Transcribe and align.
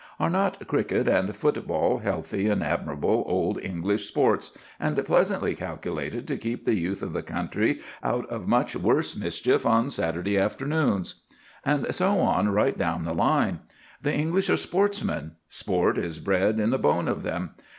Are 0.19 0.31
not 0.31 0.65
cricket 0.65 1.07
and 1.07 1.35
football 1.35 1.99
healthy 1.99 2.47
and 2.47 2.63
admirable 2.63 3.23
old 3.27 3.61
English 3.61 4.07
sports, 4.07 4.57
and 4.79 4.97
pleasantly 5.05 5.53
calculated 5.53 6.27
to 6.27 6.39
keep 6.39 6.65
the 6.65 6.73
youth 6.73 7.03
of 7.03 7.13
the 7.13 7.21
country 7.21 7.81
out 8.01 8.25
of 8.27 8.47
much 8.47 8.75
worse 8.75 9.15
mischief 9.15 9.63
on 9.63 9.91
Saturday 9.91 10.39
afternoons? 10.39 11.21
And 11.63 11.85
so 11.93 12.17
on 12.17 12.49
right 12.49 12.75
down 12.75 13.05
the 13.05 13.13
line. 13.13 13.59
The 14.01 14.11
English 14.11 14.49
are 14.49 14.57
sportsmen. 14.57 15.35
Sport 15.49 15.99
is 15.99 16.17
bred 16.17 16.59
in 16.59 16.71
the 16.71 16.79
bone 16.79 17.07
of 17.07 17.21
them. 17.21 17.51